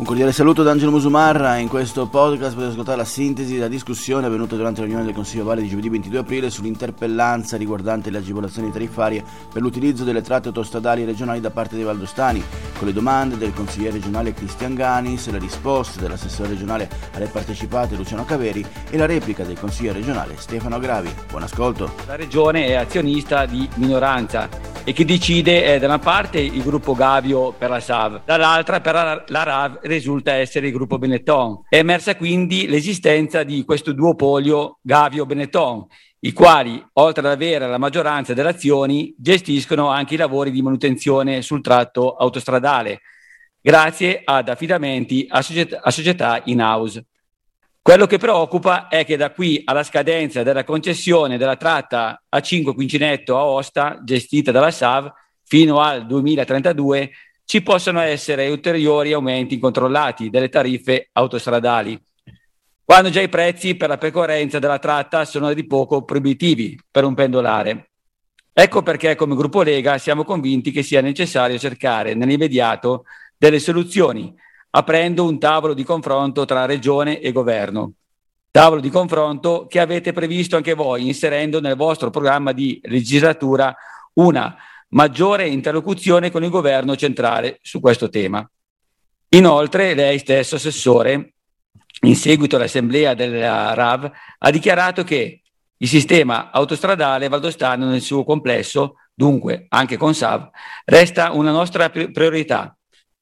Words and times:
Un 0.00 0.06
cordiale 0.06 0.32
saluto 0.32 0.62
da 0.62 0.70
Angelo 0.70 0.92
Musumarra. 0.92 1.58
In 1.58 1.68
questo 1.68 2.06
podcast 2.06 2.54
potete 2.54 2.72
ascoltare 2.72 2.96
la 2.96 3.04
sintesi 3.04 3.52
della 3.52 3.68
discussione 3.68 4.24
avvenuta 4.24 4.56
durante 4.56 4.80
la 4.80 4.86
riunione 4.86 5.04
del 5.04 5.14
Consiglio 5.14 5.44
Valle 5.44 5.60
di 5.60 5.68
giovedì 5.68 5.90
22 5.90 6.18
aprile 6.20 6.48
sull'interpellanza 6.48 7.58
riguardante 7.58 8.08
le 8.08 8.16
agevolazioni 8.16 8.72
tariffarie 8.72 9.22
per 9.52 9.60
l'utilizzo 9.60 10.02
delle 10.02 10.22
tratte 10.22 10.48
autostradali 10.48 11.04
regionali 11.04 11.40
da 11.40 11.50
parte 11.50 11.76
dei 11.76 11.84
valdostani, 11.84 12.42
con 12.78 12.86
le 12.86 12.94
domande 12.94 13.36
del 13.36 13.52
consigliere 13.52 13.92
regionale 13.92 14.32
Cristian 14.32 14.74
Ganis, 14.74 15.28
le 15.28 15.38
risposte 15.38 16.00
dell'assessore 16.00 16.48
regionale 16.48 16.88
alle 17.12 17.26
partecipate 17.26 17.94
Luciano 17.94 18.24
Caveri 18.24 18.64
e 18.88 18.96
la 18.96 19.04
replica 19.04 19.44
del 19.44 19.60
consigliere 19.60 19.98
regionale 19.98 20.36
Stefano 20.38 20.78
Gravi. 20.78 21.14
Buon 21.28 21.42
ascolto. 21.42 21.92
La 22.06 22.16
regione 22.16 22.68
è 22.68 22.72
azionista 22.72 23.44
di 23.44 23.68
minoranza 23.74 24.48
e 24.82 24.92
chi 24.92 25.04
decide 25.04 25.64
è 25.64 25.78
da 25.78 25.86
una 25.86 25.98
parte 25.98 26.40
il 26.40 26.62
gruppo 26.62 26.94
Gavio 26.94 27.52
per 27.52 27.68
la 27.68 27.80
SAV, 27.80 28.22
dall'altra 28.24 28.80
per 28.80 28.94
la, 28.94 29.24
la 29.26 29.42
RAV 29.42 29.78
risulta 29.90 30.32
essere 30.32 30.68
il 30.68 30.72
gruppo 30.72 30.98
Benetton. 30.98 31.62
È 31.68 31.76
emersa 31.76 32.16
quindi 32.16 32.66
l'esistenza 32.66 33.42
di 33.42 33.64
questo 33.64 33.92
duopolio 33.92 34.78
Gavio-Benetton, 34.82 35.86
i 36.20 36.32
quali, 36.32 36.84
oltre 36.94 37.26
ad 37.26 37.32
avere 37.32 37.66
la 37.66 37.78
maggioranza 37.78 38.34
delle 38.34 38.50
azioni, 38.50 39.14
gestiscono 39.16 39.88
anche 39.88 40.14
i 40.14 40.18
lavori 40.18 40.50
di 40.50 40.62
manutenzione 40.62 41.42
sul 41.42 41.62
tratto 41.62 42.14
autostradale, 42.14 43.00
grazie 43.60 44.20
ad 44.24 44.48
affidamenti 44.48 45.26
a 45.28 45.42
società, 45.42 45.80
a 45.82 45.90
società 45.90 46.42
in 46.44 46.60
house. 46.60 47.04
Quello 47.82 48.06
che 48.06 48.18
preoccupa 48.18 48.88
è 48.88 49.06
che 49.06 49.16
da 49.16 49.30
qui 49.30 49.62
alla 49.64 49.82
scadenza 49.82 50.42
della 50.42 50.64
concessione 50.64 51.38
della 51.38 51.56
tratta 51.56 52.22
A5 52.34 52.74
Quincinetto 52.74 53.38
a 53.38 53.44
Osta, 53.46 53.98
gestita 54.04 54.52
dalla 54.52 54.70
SAV, 54.70 55.10
fino 55.42 55.80
al 55.80 56.06
2032, 56.06 57.10
ci 57.50 57.62
possono 57.62 57.98
essere 57.98 58.48
ulteriori 58.48 59.12
aumenti 59.12 59.54
incontrollati 59.54 60.30
delle 60.30 60.48
tariffe 60.48 61.08
autostradali, 61.10 62.00
quando 62.84 63.10
già 63.10 63.20
i 63.20 63.28
prezzi 63.28 63.74
per 63.74 63.88
la 63.88 63.98
percorrenza 63.98 64.60
della 64.60 64.78
tratta 64.78 65.24
sono 65.24 65.52
di 65.52 65.66
poco 65.66 66.04
proibitivi 66.04 66.78
per 66.88 67.02
un 67.02 67.14
pendolare. 67.14 67.90
Ecco 68.52 68.82
perché 68.82 69.16
come 69.16 69.34
gruppo 69.34 69.62
Lega 69.62 69.98
siamo 69.98 70.22
convinti 70.22 70.70
che 70.70 70.84
sia 70.84 71.00
necessario 71.00 71.58
cercare 71.58 72.14
nell'immediato 72.14 73.02
delle 73.36 73.58
soluzioni, 73.58 74.32
aprendo 74.70 75.24
un 75.24 75.40
tavolo 75.40 75.74
di 75.74 75.82
confronto 75.82 76.44
tra 76.44 76.66
Regione 76.66 77.18
e 77.18 77.32
Governo. 77.32 77.94
Tavolo 78.48 78.80
di 78.80 78.90
confronto 78.90 79.66
che 79.68 79.80
avete 79.80 80.12
previsto 80.12 80.54
anche 80.54 80.74
voi, 80.74 81.08
inserendo 81.08 81.60
nel 81.60 81.74
vostro 81.74 82.10
programma 82.10 82.52
di 82.52 82.80
legislatura 82.84 83.74
una 84.12 84.56
maggiore 84.90 85.48
interlocuzione 85.48 86.30
con 86.30 86.44
il 86.44 86.50
governo 86.50 86.96
centrale 86.96 87.58
su 87.62 87.80
questo 87.80 88.08
tema. 88.08 88.48
Inoltre, 89.30 89.94
lei 89.94 90.18
stesso, 90.18 90.56
Assessore, 90.56 91.34
in 92.02 92.16
seguito 92.16 92.56
all'assemblea 92.56 93.14
della 93.14 93.74
RAV, 93.74 94.10
ha 94.38 94.50
dichiarato 94.50 95.04
che 95.04 95.42
il 95.76 95.88
sistema 95.88 96.50
autostradale 96.50 97.28
valdostano 97.28 97.86
nel 97.86 98.00
suo 98.00 98.24
complesso, 98.24 98.96
dunque 99.14 99.66
anche 99.68 99.96
con 99.96 100.14
SAV, 100.14 100.50
resta 100.84 101.32
una 101.32 101.50
nostra 101.50 101.90
priorità 101.90 102.76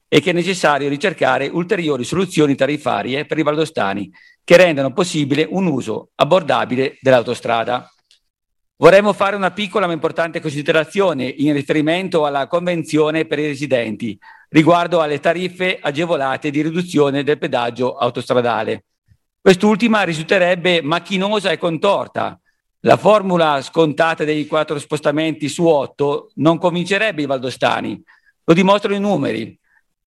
e 0.09 0.21
che 0.21 0.31
è 0.31 0.33
necessario 0.33 0.89
ricercare 0.89 1.49
ulteriori 1.49 2.03
soluzioni 2.03 2.55
tariffarie 2.55 3.27
per 3.27 3.39
i 3.39 3.43
valdostani 3.43 4.11
che 4.43 4.57
rendano 4.57 4.93
possibile 4.93 5.47
un 5.49 5.67
uso 5.67 6.11
abbordabile 6.15 6.97
dell'autostrada. 7.01 7.93
Vorremmo 8.81 9.13
fare 9.13 9.35
una 9.35 9.51
piccola 9.51 9.89
ma 9.89 9.93
importante 9.93 10.41
considerazione 10.41 11.25
in 11.25 11.53
riferimento 11.53 12.25
alla 12.25 12.47
Convenzione 12.47 13.25
per 13.25 13.41
i 13.41 13.47
residenti 13.47 14.17
riguardo 14.51 15.01
alle 15.01 15.19
tariffe 15.19 15.81
agevolate 15.81 16.51
di 16.51 16.63
riduzione 16.63 17.25
del 17.25 17.39
pedaggio 17.39 17.97
autostradale. 17.97 18.85
Quest'ultima 19.41 20.05
risulterebbe 20.05 20.81
macchinosa 20.81 21.51
e 21.51 21.59
contorta. 21.59 22.39
La 22.83 22.97
formula 22.97 23.61
scontata 23.63 24.23
dei 24.23 24.47
quattro 24.47 24.79
spostamenti 24.79 25.49
su 25.49 25.67
otto 25.67 26.31
non 26.35 26.57
convincerebbe 26.59 27.23
i 27.23 27.27
valdostani, 27.27 28.01
lo 28.45 28.55
dimostrano 28.55 28.95
i 28.95 29.01
numeri. 29.01 29.59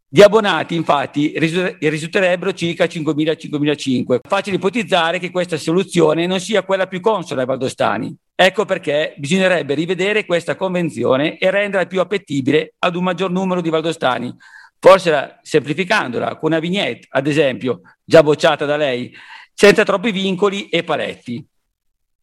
Di 0.07 0.21
abbonati, 0.21 0.75
infatti, 0.75 1.33
risulterebbero 1.37 2.53
circa 2.53 2.85
5.000-5.500. 2.85 4.19
Facile 4.27 4.55
ipotizzare 4.55 5.19
che 5.19 5.29
questa 5.29 5.57
soluzione 5.57 6.25
non 6.25 6.39
sia 6.39 6.63
quella 6.63 6.87
più 6.87 7.01
consona 7.01 7.41
ai 7.41 7.47
valdostani. 7.47 8.15
Ecco 8.43 8.65
perché 8.65 9.13
bisognerebbe 9.17 9.75
rivedere 9.75 10.25
questa 10.25 10.55
convenzione 10.55 11.37
e 11.37 11.51
renderla 11.51 11.85
più 11.85 11.99
appetibile 11.99 12.73
ad 12.79 12.95
un 12.95 13.03
maggior 13.03 13.29
numero 13.29 13.61
di 13.61 13.69
valdostani, 13.69 14.35
forse 14.79 15.37
semplificandola 15.43 16.37
con 16.37 16.49
una 16.49 16.59
vignette, 16.59 17.05
ad 17.11 17.27
esempio, 17.27 17.81
già 18.03 18.23
bocciata 18.23 18.65
da 18.65 18.77
lei, 18.77 19.13
senza 19.53 19.83
troppi 19.83 20.09
vincoli 20.09 20.69
e 20.69 20.83
paletti. 20.83 21.45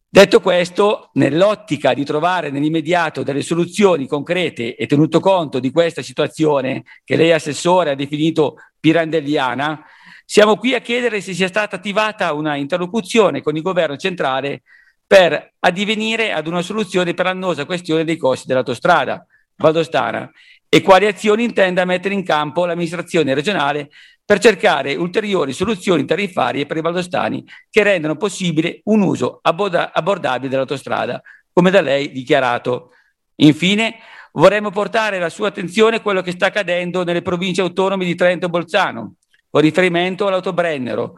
Detto 0.09 0.41
questo, 0.41 1.09
nell'ottica 1.13 1.93
di 1.93 2.03
trovare 2.03 2.49
nell'immediato 2.49 3.23
delle 3.23 3.41
soluzioni 3.41 4.05
concrete 4.05 4.75
e 4.75 4.87
tenuto 4.87 5.21
conto 5.21 5.61
di 5.61 5.71
questa 5.71 6.01
situazione 6.01 6.83
che 7.05 7.15
lei 7.15 7.31
assessore 7.31 7.91
ha 7.91 7.95
definito 7.95 8.55
pirandelliana, 8.77 9.85
siamo 10.25 10.57
qui 10.57 10.73
a 10.73 10.81
chiedere 10.81 11.21
se 11.21 11.33
sia 11.33 11.47
stata 11.47 11.77
attivata 11.77 12.33
una 12.33 12.57
interlocuzione 12.57 13.41
con 13.41 13.55
il 13.55 13.61
governo 13.61 13.95
centrale 13.95 14.63
per 15.09 15.53
addivenire 15.61 16.31
ad 16.33 16.45
una 16.45 16.61
soluzione 16.61 17.15
per 17.15 17.25
l'annosa 17.25 17.65
questione 17.65 18.03
dei 18.03 18.15
costi 18.15 18.45
dell'autostrada 18.45 19.25
valdostana 19.55 20.31
e 20.69 20.83
quali 20.83 21.07
azioni 21.07 21.43
intenda 21.43 21.83
mettere 21.83 22.13
in 22.13 22.23
campo 22.23 22.67
l'amministrazione 22.67 23.33
regionale 23.33 23.89
per 24.23 24.37
cercare 24.37 24.93
ulteriori 24.93 25.51
soluzioni 25.51 26.05
tariffarie 26.05 26.67
per 26.67 26.77
i 26.77 26.81
valdostani 26.81 27.43
che 27.71 27.81
rendano 27.81 28.17
possibile 28.17 28.81
un 28.83 29.01
uso 29.01 29.39
abbordabile 29.41 30.47
dell'autostrada, 30.47 31.19
come 31.51 31.71
da 31.71 31.81
lei 31.81 32.11
dichiarato. 32.11 32.91
Infine, 33.37 33.95
vorremmo 34.33 34.69
portare 34.69 35.17
alla 35.17 35.29
sua 35.29 35.47
attenzione 35.47 35.95
a 35.95 36.01
quello 36.01 36.21
che 36.21 36.33
sta 36.33 36.45
accadendo 36.45 37.03
nelle 37.03 37.23
province 37.23 37.61
autonome 37.61 38.05
di 38.05 38.13
Trento 38.13 38.45
e 38.45 38.49
Bolzano, 38.49 39.15
con 39.49 39.61
riferimento 39.61 40.27
all'autobrennero, 40.27 41.15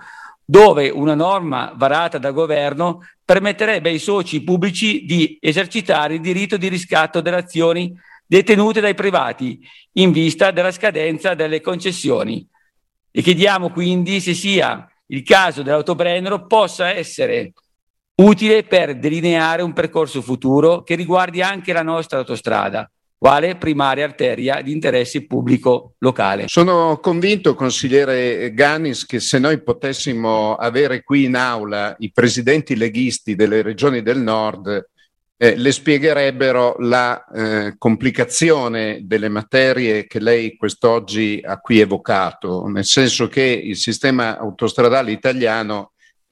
dove 0.51 0.89
una 0.89 1.15
norma 1.15 1.71
varata 1.77 2.17
dal 2.17 2.33
governo 2.33 3.07
permetterebbe 3.23 3.87
ai 3.87 3.99
soci 3.99 4.43
pubblici 4.43 5.05
di 5.05 5.37
esercitare 5.39 6.15
il 6.15 6.19
diritto 6.19 6.57
di 6.57 6.67
riscatto 6.67 7.21
delle 7.21 7.37
azioni 7.37 7.97
detenute 8.25 8.81
dai 8.81 8.93
privati 8.93 9.65
in 9.93 10.11
vista 10.11 10.51
della 10.51 10.73
scadenza 10.73 11.35
delle 11.35 11.61
concessioni. 11.61 12.45
E 13.11 13.21
chiediamo 13.21 13.69
quindi 13.69 14.19
se 14.19 14.33
sia 14.33 14.85
il 15.05 15.23
caso 15.23 15.61
dell'autobrennero 15.61 16.45
possa 16.47 16.89
essere 16.89 17.53
utile 18.15 18.63
per 18.63 18.99
delineare 18.99 19.61
un 19.61 19.71
percorso 19.71 20.21
futuro 20.21 20.83
che 20.83 20.95
riguardi 20.95 21.41
anche 21.41 21.71
la 21.71 21.81
nostra 21.81 22.17
autostrada, 22.17 22.91
quale 23.21 23.55
primaria 23.55 24.05
arteria 24.05 24.63
di 24.63 24.71
interesse 24.71 25.27
pubblico 25.27 25.93
locale. 25.99 26.45
Sono 26.47 26.97
convinto, 26.99 27.53
consigliere 27.53 28.51
Ganis, 28.51 29.05
che 29.05 29.19
se 29.19 29.37
noi 29.37 29.61
potessimo 29.61 30.55
avere 30.55 31.03
qui 31.03 31.25
in 31.25 31.35
aula 31.35 31.95
i 31.99 32.11
presidenti 32.11 32.75
leghisti 32.75 33.35
delle 33.35 33.61
regioni 33.61 34.01
del 34.01 34.17
nord, 34.17 34.89
eh, 35.37 35.55
le 35.55 35.71
spiegherebbero 35.71 36.77
la 36.79 37.23
eh, 37.27 37.75
complicazione 37.77 39.01
delle 39.03 39.29
materie 39.29 40.07
che 40.07 40.19
lei 40.19 40.57
quest'oggi 40.57 41.41
ha 41.43 41.59
qui 41.59 41.79
evocato, 41.79 42.65
nel 42.69 42.85
senso 42.85 43.27
che 43.27 43.43
il 43.43 43.77
sistema 43.77 44.39
autostradale 44.39 45.11
italiano 45.11 45.90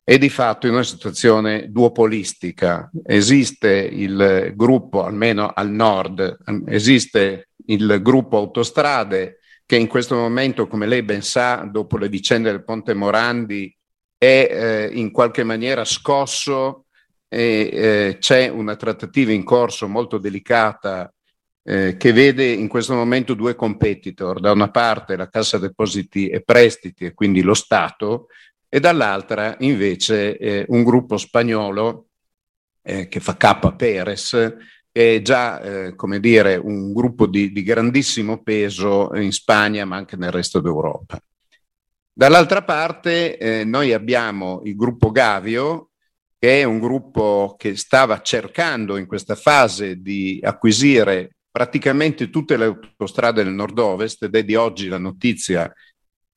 è 0.09 0.17
di 0.17 0.29
fatto 0.29 0.65
in 0.65 0.73
una 0.73 0.81
situazione 0.81 1.69
duopolistica. 1.69 2.89
Esiste 3.05 3.69
il 3.69 4.53
gruppo, 4.55 5.03
almeno 5.03 5.51
al 5.53 5.69
nord, 5.69 6.35
esiste 6.65 7.49
il 7.67 7.99
gruppo 8.01 8.37
autostrade 8.37 9.37
che 9.67 9.75
in 9.75 9.85
questo 9.85 10.15
momento, 10.15 10.65
come 10.65 10.87
lei 10.87 11.03
ben 11.03 11.21
sa, 11.21 11.57
dopo 11.71 11.95
le 11.97 12.09
vicende 12.09 12.49
del 12.49 12.63
Ponte 12.63 12.95
Morandi, 12.95 13.71
è 14.17 14.49
eh, 14.49 14.89
in 14.97 15.11
qualche 15.11 15.43
maniera 15.43 15.85
scosso 15.85 16.85
e 17.27 17.69
eh, 17.71 18.17
c'è 18.19 18.47
una 18.47 18.75
trattativa 18.75 19.31
in 19.31 19.43
corso 19.43 19.87
molto 19.87 20.17
delicata 20.17 21.13
eh, 21.61 21.97
che 21.97 22.13
vede 22.13 22.47
in 22.47 22.67
questo 22.67 22.95
momento 22.95 23.35
due 23.35 23.53
competitor, 23.53 24.39
da 24.39 24.53
una 24.53 24.71
parte 24.71 25.15
la 25.15 25.29
Cassa 25.29 25.59
Depositi 25.59 26.29
e 26.29 26.41
Prestiti 26.41 27.05
e 27.05 27.13
quindi 27.13 27.43
lo 27.43 27.53
Stato 27.53 28.25
e 28.69 28.79
dall'altra 28.79 29.55
invece 29.59 30.37
eh, 30.37 30.65
un 30.69 30.83
gruppo 30.83 31.17
spagnolo 31.17 32.09
eh, 32.83 33.07
che 33.07 33.19
fa 33.19 33.35
K 33.35 33.75
Perez 33.75 34.55
che 34.91 35.15
è 35.15 35.21
già 35.21 35.61
eh, 35.61 35.95
come 35.95 36.19
dire 36.19 36.55
un 36.55 36.93
gruppo 36.93 37.25
di, 37.25 37.51
di 37.51 37.63
grandissimo 37.63 38.41
peso 38.41 39.13
in 39.15 39.31
Spagna 39.31 39.85
ma 39.85 39.95
anche 39.95 40.15
nel 40.15 40.31
resto 40.31 40.59
d'Europa. 40.59 41.19
Dall'altra 42.13 42.63
parte 42.63 43.37
eh, 43.37 43.63
noi 43.63 43.93
abbiamo 43.93 44.61
il 44.65 44.75
gruppo 44.75 45.11
Gavio 45.11 45.91
che 46.37 46.61
è 46.61 46.63
un 46.63 46.79
gruppo 46.79 47.55
che 47.57 47.75
stava 47.75 48.21
cercando 48.21 48.97
in 48.97 49.07
questa 49.07 49.35
fase 49.35 50.01
di 50.01 50.39
acquisire 50.41 51.35
praticamente 51.51 52.29
tutte 52.29 52.55
le 52.55 52.65
autostrade 52.65 53.43
del 53.43 53.53
nord-ovest 53.53 54.23
ed 54.23 54.35
è 54.35 54.43
di 54.43 54.55
oggi 54.55 54.87
la 54.87 54.97
notizia 54.97 55.71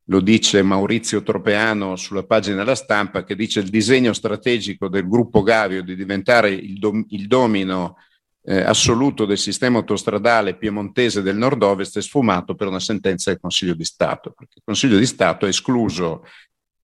lo 0.06 0.20
dice 0.20 0.62
Maurizio 0.62 1.22
Tropeano 1.22 1.96
sulla 1.96 2.24
pagina 2.24 2.56
della 2.56 2.74
stampa, 2.74 3.24
che 3.24 3.36
dice 3.36 3.60
il 3.60 3.68
disegno 3.68 4.12
strategico 4.12 4.88
del 4.88 5.08
gruppo 5.08 5.42
Gavio 5.42 5.82
di 5.82 5.94
diventare 5.94 6.50
il, 6.50 6.78
dom- 6.78 7.04
il 7.10 7.26
domino 7.26 7.96
eh, 8.44 8.60
assoluto 8.60 9.24
del 9.24 9.38
sistema 9.38 9.78
autostradale 9.78 10.56
piemontese 10.56 11.22
del 11.22 11.36
nord-ovest 11.36 11.98
è 11.98 12.02
sfumato 12.02 12.54
per 12.54 12.66
una 12.66 12.80
sentenza 12.80 13.30
del 13.30 13.40
Consiglio 13.40 13.74
di 13.74 13.84
Stato, 13.84 14.32
perché 14.36 14.54
il 14.56 14.62
Consiglio 14.64 14.98
di 14.98 15.06
Stato 15.06 15.46
ha 15.46 15.48
escluso 15.48 16.24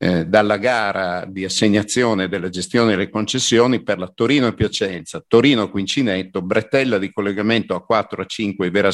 eh, 0.00 0.26
dalla 0.26 0.56
gara 0.56 1.24
di 1.24 1.44
assegnazione 1.44 2.28
della 2.28 2.48
gestione 2.48 2.90
delle 2.90 3.10
concessioni 3.10 3.82
per 3.82 3.98
la 3.98 4.06
Torino 4.14 4.46
e 4.46 4.54
Piacenza, 4.54 5.24
Torino 5.26 5.68
Quincinetto, 5.68 6.42
bretella 6.42 6.98
di 6.98 7.12
collegamento 7.12 7.74
a 7.74 7.84
4 7.84 8.22
a 8.22 8.26
5 8.26 8.70
Vera 8.70 8.90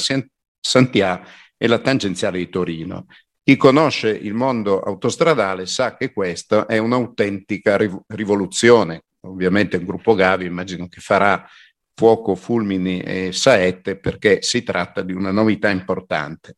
Santià 0.58 1.22
e 1.58 1.66
la 1.66 1.78
tangenziale 1.78 2.38
di 2.38 2.48
Torino. 2.48 3.06
Chi 3.46 3.58
conosce 3.58 4.08
il 4.08 4.32
mondo 4.32 4.80
autostradale 4.80 5.66
sa 5.66 5.96
che 5.98 6.14
questa 6.14 6.64
è 6.64 6.78
un'autentica 6.78 7.76
rivoluzione. 8.06 9.02
Ovviamente 9.26 9.76
il 9.76 9.84
gruppo 9.84 10.14
Gavi 10.14 10.46
immagino 10.46 10.88
che 10.88 11.02
farà 11.02 11.46
fuoco, 11.94 12.36
fulmini 12.36 13.00
e 13.00 13.32
saette 13.32 13.98
perché 13.98 14.40
si 14.40 14.62
tratta 14.62 15.02
di 15.02 15.12
una 15.12 15.30
novità 15.30 15.68
importante. 15.68 16.56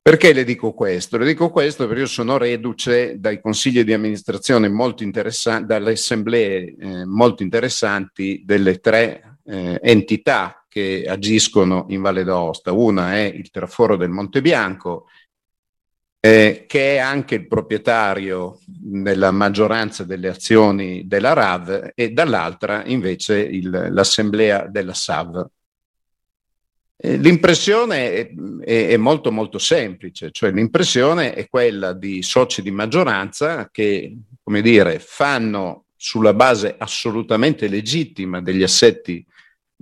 Perché 0.00 0.32
le 0.32 0.44
dico 0.44 0.74
questo? 0.74 1.18
Le 1.18 1.26
dico 1.26 1.50
questo 1.50 1.86
perché 1.88 2.02
io 2.02 2.06
sono 2.06 2.38
reduce 2.38 3.18
dai 3.18 3.40
consigli 3.40 3.82
di 3.82 3.92
amministrazione 3.92 4.68
molto 4.68 5.02
interessanti, 5.02 5.66
dalle 5.66 5.92
assemblee 5.92 6.76
eh, 6.78 7.04
molto 7.04 7.42
interessanti 7.42 8.42
delle 8.44 8.78
tre 8.78 9.38
eh, 9.44 9.80
entità 9.82 10.64
che 10.68 11.04
agiscono 11.06 11.86
in 11.88 12.00
Valle 12.00 12.24
d'Aosta. 12.24 12.72
Una 12.72 13.14
è 13.14 13.24
il 13.24 13.50
Traforo 13.50 13.96
del 13.96 14.08
Monte 14.08 14.40
Bianco, 14.40 15.06
eh, 16.24 16.66
che 16.68 16.94
è 16.94 16.98
anche 16.98 17.34
il 17.34 17.48
proprietario 17.48 18.60
nella 18.84 19.32
maggioranza 19.32 20.04
delle 20.04 20.28
azioni 20.28 21.08
della 21.08 21.32
RAV 21.32 21.90
e 21.96 22.12
dall'altra 22.12 22.84
invece 22.86 23.40
il, 23.40 23.88
l'assemblea 23.90 24.68
della 24.68 24.94
SAV. 24.94 25.44
Eh, 26.96 27.16
l'impressione 27.16 28.12
è, 28.12 28.30
è, 28.64 28.88
è, 28.90 28.96
molto 28.98 29.32
molto 29.32 29.58
semplice, 29.58 30.30
cioè 30.30 30.52
l'impressione 30.52 31.34
è 31.34 31.48
quella 31.48 31.92
di 31.92 32.22
soci 32.22 32.62
di 32.62 32.70
maggioranza 32.70 33.68
che, 33.72 34.16
come 34.44 34.62
dire, 34.62 35.00
fanno 35.00 35.86
sulla 35.96 36.34
base 36.34 36.76
assolutamente 36.78 37.66
legittima 37.66 38.40
degli 38.40 38.62
assetti 38.62 39.26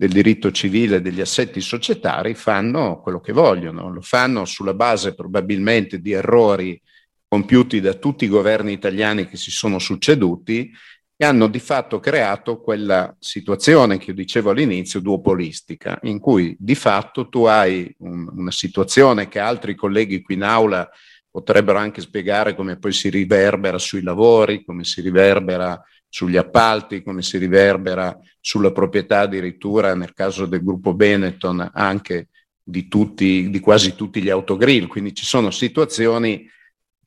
del 0.01 0.13
diritto 0.13 0.51
civile 0.51 1.03
degli 1.03 1.21
assetti 1.21 1.61
societari 1.61 2.33
fanno 2.33 3.03
quello 3.03 3.21
che 3.21 3.35
vogliono, 3.35 3.93
lo 3.93 4.01
fanno 4.01 4.47
sulla 4.47 4.73
base 4.73 5.15
probabilmente 5.15 6.01
di 6.01 6.13
errori 6.13 6.81
compiuti 7.29 7.83
da 7.83 7.93
tutti 7.93 8.25
i 8.25 8.29
governi 8.29 8.73
italiani 8.73 9.27
che 9.27 9.37
si 9.37 9.51
sono 9.51 9.79
succeduti 9.79 10.73
e 11.15 11.25
hanno 11.27 11.49
di 11.49 11.59
fatto 11.59 12.01
creato 12.01 12.63
quella 12.63 13.15
situazione 13.19 13.99
che 13.99 14.13
io 14.13 14.17
dicevo 14.17 14.49
all'inizio 14.49 15.01
duopolistica, 15.01 15.99
in 16.05 16.19
cui 16.19 16.57
di 16.59 16.75
fatto 16.75 17.29
tu 17.29 17.45
hai 17.45 17.95
un, 17.99 18.27
una 18.35 18.53
situazione 18.53 19.29
che 19.29 19.39
altri 19.39 19.75
colleghi 19.75 20.23
qui 20.23 20.37
in 20.37 20.45
aula 20.45 20.89
potrebbero 21.31 21.77
anche 21.79 22.01
spiegare 22.01 22.55
come 22.55 22.79
poi 22.79 22.93
si 22.93 23.11
riverbera 23.11 23.77
sui 23.77 24.01
lavori, 24.01 24.65
come 24.65 24.83
si 24.83 25.03
riverbera 25.03 25.79
sugli 26.11 26.37
appalti, 26.37 27.03
come 27.03 27.23
si 27.23 27.39
riverbera 27.39 28.19
sulla 28.41 28.73
proprietà 28.73 29.21
addirittura 29.21 29.95
nel 29.95 30.13
caso 30.13 30.45
del 30.45 30.63
gruppo 30.63 30.93
Benetton 30.93 31.71
anche 31.73 32.29
di, 32.63 32.89
tutti, 32.89 33.49
di 33.49 33.61
quasi 33.61 33.95
tutti 33.95 34.21
gli 34.21 34.29
autogrill. 34.29 34.89
Quindi 34.89 35.15
ci 35.15 35.25
sono 35.25 35.51
situazioni 35.51 36.47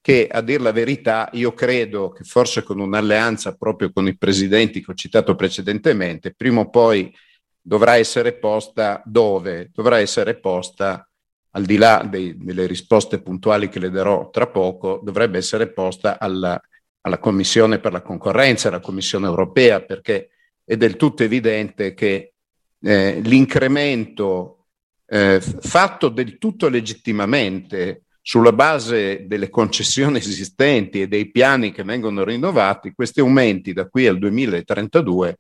che 0.02 0.28
a 0.30 0.42
dir 0.42 0.62
la 0.62 0.72
verità 0.72 1.30
io 1.34 1.54
credo 1.54 2.10
che 2.10 2.24
forse 2.24 2.64
con 2.64 2.80
un'alleanza 2.80 3.56
proprio 3.56 3.92
con 3.92 4.08
i 4.08 4.18
presidenti 4.18 4.84
che 4.84 4.92
ho 4.92 4.96
citato 4.96 5.36
precedentemente, 5.36 6.34
prima 6.34 6.62
o 6.62 6.70
poi 6.70 7.14
dovrà 7.62 7.96
essere 7.96 8.34
posta 8.34 9.02
dove? 9.06 9.70
Dovrà 9.74 10.00
essere 10.00 10.36
posta 10.36 11.08
al 11.52 11.64
di 11.66 11.78
là 11.78 12.06
dei, 12.10 12.36
delle 12.38 12.66
risposte 12.66 13.22
puntuali 13.22 13.70
che 13.70 13.80
le 13.80 13.90
darò 13.90 14.30
tra 14.30 14.48
poco, 14.48 15.00
dovrebbe 15.04 15.38
essere 15.38 15.72
posta 15.72 16.20
alla 16.20 16.62
alla 17.06 17.20
Commissione 17.20 17.80
per 17.80 17.92
la 17.92 18.02
concorrenza, 18.02 18.68
alla 18.68 18.80
Commissione 18.80 19.28
europea, 19.28 19.82
perché 19.82 20.30
è 20.64 20.78
del 20.78 20.96
tutto 20.96 21.24
evidente 21.24 21.94
che 21.94 22.34
eh, 22.82 23.20
l'incremento 23.22 24.66
eh, 25.06 25.42
fatto 25.42 26.10
del 26.10 26.38
tutto 26.38 26.70
legittimamente 26.70 28.04
sulla 28.22 28.54
base 28.54 29.28
delle 29.28 29.50
concessioni 29.50 30.18
esistenti 30.20 31.02
e 31.02 31.08
dei 31.08 31.30
piani 31.30 31.72
che 31.72 31.84
vengono 31.84 32.24
rinnovati, 32.24 32.94
questi 32.94 33.20
aumenti 33.20 33.74
da 33.74 33.88
qui 33.88 34.08
al 34.08 34.18
2032 34.18 35.38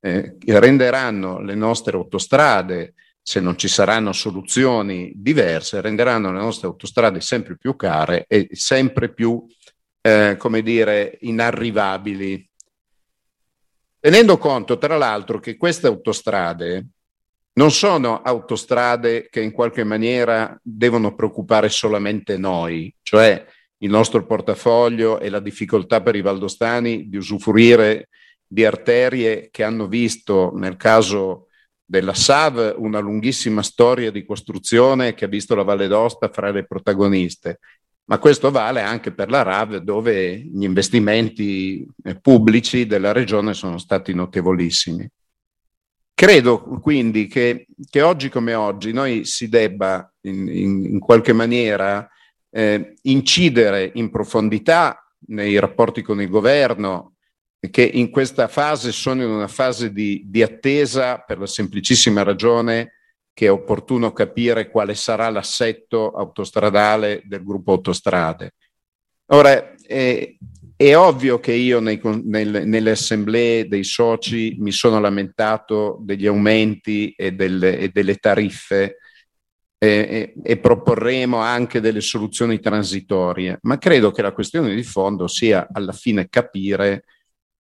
eh, 0.00 0.36
renderanno 0.46 1.40
le 1.40 1.54
nostre 1.54 1.96
autostrade, 1.96 2.94
se 3.22 3.40
non 3.40 3.56
ci 3.56 3.68
saranno 3.68 4.12
soluzioni 4.12 5.12
diverse, 5.14 5.80
renderanno 5.80 6.32
le 6.32 6.40
nostre 6.40 6.66
autostrade 6.66 7.20
sempre 7.20 7.56
più 7.56 7.76
care 7.76 8.26
e 8.28 8.48
sempre 8.50 9.12
più 9.14 9.46
eh, 10.06 10.36
come 10.36 10.60
dire, 10.60 11.16
inarrivabili. 11.22 12.46
Tenendo 13.98 14.36
conto, 14.36 14.76
tra 14.76 14.98
l'altro, 14.98 15.40
che 15.40 15.56
queste 15.56 15.86
autostrade 15.86 16.88
non 17.54 17.70
sono 17.70 18.20
autostrade 18.20 19.28
che 19.30 19.40
in 19.40 19.52
qualche 19.52 19.82
maniera 19.82 20.58
devono 20.62 21.14
preoccupare 21.14 21.70
solamente 21.70 22.36
noi, 22.36 22.94
cioè 23.00 23.46
il 23.78 23.88
nostro 23.88 24.26
portafoglio 24.26 25.20
e 25.20 25.30
la 25.30 25.40
difficoltà 25.40 26.02
per 26.02 26.16
i 26.16 26.20
valdostani 26.20 27.08
di 27.08 27.16
usufruire 27.16 28.08
di 28.46 28.64
arterie 28.64 29.48
che 29.50 29.62
hanno 29.62 29.86
visto, 29.86 30.52
nel 30.54 30.76
caso 30.76 31.46
della 31.82 32.14
SAV, 32.14 32.74
una 32.76 32.98
lunghissima 32.98 33.62
storia 33.62 34.10
di 34.10 34.24
costruzione 34.26 35.14
che 35.14 35.24
ha 35.24 35.28
visto 35.28 35.54
la 35.54 35.62
Valle 35.62 35.86
d'Osta 35.86 36.28
fra 36.28 36.50
le 36.50 36.66
protagoniste 36.66 37.60
ma 38.06 38.18
questo 38.18 38.50
vale 38.50 38.82
anche 38.82 39.12
per 39.12 39.30
la 39.30 39.42
RAV 39.42 39.76
dove 39.76 40.36
gli 40.36 40.64
investimenti 40.64 41.86
eh, 42.02 42.20
pubblici 42.20 42.86
della 42.86 43.12
regione 43.12 43.54
sono 43.54 43.78
stati 43.78 44.12
notevolissimi. 44.12 45.08
Credo 46.12 46.60
quindi 46.80 47.26
che, 47.26 47.66
che 47.90 48.02
oggi 48.02 48.28
come 48.28 48.54
oggi 48.54 48.92
noi 48.92 49.24
si 49.24 49.48
debba 49.48 50.12
in, 50.22 50.48
in, 50.48 50.84
in 50.84 50.98
qualche 51.00 51.32
maniera 51.32 52.08
eh, 52.50 52.94
incidere 53.02 53.90
in 53.94 54.10
profondità 54.10 55.04
nei 55.26 55.58
rapporti 55.58 56.02
con 56.02 56.20
il 56.20 56.28
governo, 56.28 57.14
che 57.70 57.82
in 57.82 58.10
questa 58.10 58.46
fase 58.46 58.92
sono 58.92 59.22
in 59.22 59.30
una 59.30 59.48
fase 59.48 59.92
di, 59.92 60.22
di 60.26 60.42
attesa 60.42 61.18
per 61.18 61.38
la 61.38 61.46
semplicissima 61.46 62.22
ragione 62.22 62.92
che 63.34 63.46
è 63.46 63.50
opportuno 63.50 64.12
capire 64.12 64.70
quale 64.70 64.94
sarà 64.94 65.28
l'assetto 65.28 66.12
autostradale 66.12 67.22
del 67.26 67.44
gruppo 67.44 67.72
autostrade. 67.72 68.54
Ora, 69.26 69.74
è, 69.86 70.36
è 70.76 70.96
ovvio 70.96 71.40
che 71.40 71.52
io 71.52 71.80
nei, 71.80 72.00
nel, 72.02 72.66
nelle 72.66 72.90
assemblee 72.92 73.66
dei 73.66 73.84
soci 73.84 74.56
mi 74.60 74.70
sono 74.70 75.00
lamentato 75.00 75.98
degli 76.00 76.26
aumenti 76.26 77.12
e 77.16 77.32
delle, 77.32 77.78
e 77.78 77.88
delle 77.88 78.16
tariffe 78.16 78.98
e, 79.78 80.34
e, 80.42 80.56
proporremo 80.56 81.36
anche 81.36 81.80
delle 81.80 82.00
soluzioni 82.00 82.58
transitorie, 82.60 83.58
ma 83.62 83.78
credo 83.78 84.10
che 84.12 84.22
la 84.22 84.32
questione 84.32 84.74
di 84.74 84.82
fondo 84.82 85.26
sia 85.26 85.68
alla 85.70 85.92
fine 85.92 86.28
capire 86.28 87.04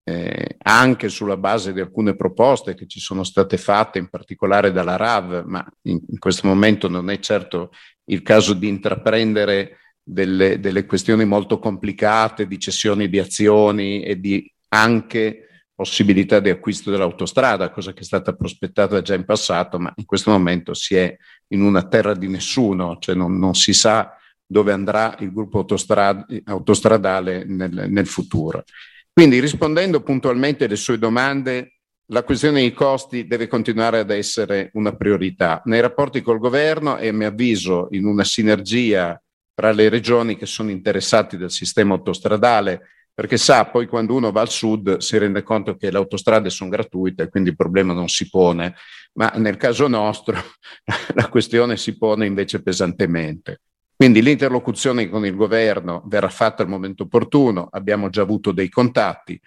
eh, 0.03 0.57
anche 0.63 1.09
sulla 1.09 1.37
base 1.37 1.71
di 1.71 1.79
alcune 1.79 2.15
proposte 2.15 2.75
che 2.75 2.87
ci 2.87 2.99
sono 2.99 3.23
state 3.23 3.57
fatte, 3.57 3.99
in 3.99 4.09
particolare 4.09 4.71
dalla 4.71 4.97
RAV, 4.97 5.43
ma 5.45 5.65
in, 5.83 5.99
in 6.07 6.19
questo 6.19 6.47
momento 6.47 6.89
non 6.89 7.09
è 7.09 7.19
certo 7.19 7.71
il 8.05 8.21
caso 8.21 8.53
di 8.53 8.67
intraprendere 8.67 9.77
delle, 10.03 10.59
delle, 10.59 10.85
questioni 10.85 11.23
molto 11.23 11.59
complicate 11.59 12.47
di 12.47 12.59
cessioni 12.59 13.07
di 13.07 13.19
azioni 13.19 14.03
e 14.03 14.19
di 14.19 14.51
anche 14.69 15.47
possibilità 15.73 16.39
di 16.39 16.49
acquisto 16.49 16.91
dell'autostrada, 16.91 17.71
cosa 17.71 17.93
che 17.93 18.01
è 18.01 18.03
stata 18.03 18.33
prospettata 18.33 19.01
già 19.01 19.15
in 19.15 19.23
passato, 19.23 19.79
ma 19.79 19.91
in 19.95 20.05
questo 20.05 20.31
momento 20.31 20.73
si 20.73 20.95
è 20.95 21.15
in 21.47 21.61
una 21.61 21.87
terra 21.87 22.13
di 22.13 22.27
nessuno, 22.27 22.97
cioè 22.99 23.15
non, 23.15 23.37
non 23.39 23.55
si 23.55 23.73
sa 23.73 24.17
dove 24.45 24.71
andrà 24.71 25.15
il 25.19 25.31
gruppo 25.31 25.59
autostrad- 25.59 26.41
autostradale 26.45 27.45
nel, 27.45 27.85
nel 27.89 28.05
futuro. 28.05 28.65
Quindi 29.13 29.39
rispondendo 29.39 30.01
puntualmente 30.01 30.65
alle 30.65 30.75
sue 30.75 30.97
domande, 30.97 31.73
la 32.07 32.23
questione 32.23 32.61
dei 32.61 32.73
costi 32.73 33.27
deve 33.27 33.47
continuare 33.47 33.99
ad 33.99 34.09
essere 34.09 34.71
una 34.73 34.95
priorità. 34.95 35.61
Nei 35.65 35.81
rapporti 35.81 36.23
col 36.23 36.39
governo 36.39 36.97
e 36.97 37.09
a 37.09 37.13
mio 37.13 37.27
avviso 37.27 37.89
in 37.91 38.05
una 38.05 38.23
sinergia 38.23 39.21
tra 39.53 39.71
le 39.71 39.87
regioni 39.89 40.35
che 40.35 40.47
sono 40.47 40.71
interessate 40.71 41.37
dal 41.37 41.51
sistema 41.51 41.93
autostradale, 41.93 42.87
perché 43.13 43.37
sa, 43.37 43.65
poi 43.65 43.85
quando 43.85 44.15
uno 44.15 44.31
va 44.31 44.41
al 44.41 44.49
sud 44.49 44.97
si 44.97 45.15
rende 45.19 45.43
conto 45.43 45.75
che 45.75 45.91
le 45.91 45.97
autostrade 45.97 46.49
sono 46.49 46.71
gratuite, 46.71 47.29
quindi 47.29 47.51
il 47.51 47.55
problema 47.55 47.93
non 47.93 48.09
si 48.09 48.27
pone, 48.27 48.73
ma 49.13 49.31
nel 49.35 49.57
caso 49.57 49.87
nostro 49.87 50.35
la 51.13 51.29
questione 51.29 51.77
si 51.77 51.95
pone 51.95 52.25
invece 52.25 52.63
pesantemente. 52.63 53.61
Quindi 54.03 54.21
l'interlocuzione 54.21 55.07
con 55.07 55.25
il 55.25 55.33
governo 55.33 56.03
verrà 56.07 56.27
fatta 56.27 56.61
al 56.61 56.67
momento 56.67 57.03
opportuno, 57.03 57.69
abbiamo 57.71 58.09
già 58.09 58.21
avuto 58.21 58.51
dei 58.51 58.67
contatti. 58.67 59.39